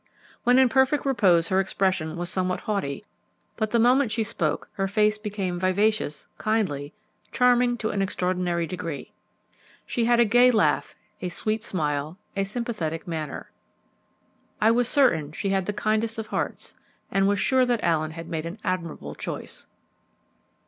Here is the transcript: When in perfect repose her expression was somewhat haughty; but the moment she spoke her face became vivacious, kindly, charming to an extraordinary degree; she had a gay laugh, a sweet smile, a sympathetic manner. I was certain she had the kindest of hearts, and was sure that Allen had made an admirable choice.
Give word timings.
When 0.45 0.57
in 0.57 0.67
perfect 0.67 1.05
repose 1.05 1.49
her 1.49 1.59
expression 1.59 2.15
was 2.17 2.27
somewhat 2.31 2.61
haughty; 2.61 3.05
but 3.55 3.69
the 3.69 3.77
moment 3.77 4.09
she 4.09 4.23
spoke 4.23 4.67
her 4.73 4.87
face 4.87 5.19
became 5.19 5.59
vivacious, 5.59 6.25
kindly, 6.39 6.91
charming 7.31 7.77
to 7.77 7.91
an 7.91 8.01
extraordinary 8.01 8.65
degree; 8.65 9.11
she 9.85 10.05
had 10.05 10.19
a 10.19 10.25
gay 10.25 10.49
laugh, 10.49 10.95
a 11.21 11.29
sweet 11.29 11.63
smile, 11.63 12.17
a 12.35 12.45
sympathetic 12.45 13.07
manner. 13.07 13.51
I 14.59 14.71
was 14.71 14.89
certain 14.89 15.33
she 15.33 15.49
had 15.49 15.67
the 15.67 15.71
kindest 15.71 16.17
of 16.17 16.25
hearts, 16.25 16.73
and 17.11 17.27
was 17.27 17.37
sure 17.39 17.67
that 17.67 17.83
Allen 17.83 18.09
had 18.09 18.27
made 18.27 18.47
an 18.47 18.57
admirable 18.63 19.13
choice. 19.13 19.67